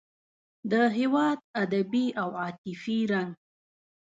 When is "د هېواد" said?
0.71-1.37